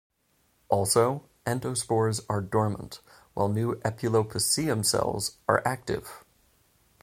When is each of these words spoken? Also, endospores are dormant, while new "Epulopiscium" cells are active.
Also, 0.67 1.29
endospores 1.45 2.25
are 2.27 2.41
dormant, 2.41 3.01
while 3.35 3.47
new 3.49 3.75
"Epulopiscium" 3.85 4.83
cells 4.83 5.37
are 5.47 5.61
active. 5.63 6.23